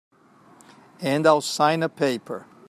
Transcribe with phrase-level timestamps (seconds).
[0.99, 2.47] And I'll sign a paper.